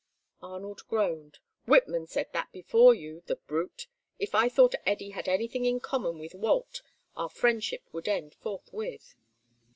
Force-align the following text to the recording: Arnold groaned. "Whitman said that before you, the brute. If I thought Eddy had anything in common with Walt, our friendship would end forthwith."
Arnold 0.41 0.81
groaned. 0.87 1.37
"Whitman 1.67 2.07
said 2.07 2.29
that 2.33 2.51
before 2.51 2.95
you, 2.95 3.21
the 3.27 3.35
brute. 3.35 3.85
If 4.17 4.33
I 4.33 4.49
thought 4.49 4.73
Eddy 4.83 5.11
had 5.11 5.27
anything 5.29 5.63
in 5.65 5.79
common 5.79 6.17
with 6.17 6.33
Walt, 6.33 6.81
our 7.15 7.29
friendship 7.29 7.83
would 7.91 8.07
end 8.07 8.33
forthwith." 8.33 9.13